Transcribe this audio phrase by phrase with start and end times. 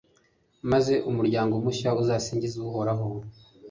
[0.71, 3.07] maze umuryango mushya uzasingize uhoraho